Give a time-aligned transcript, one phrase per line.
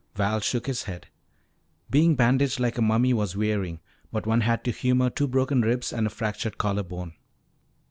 [0.15, 1.09] Val shook his head.
[1.91, 3.81] Being bandaged like a mummy was wearying,
[4.11, 7.13] but one had to humor two broken ribs and a fractured collar bone.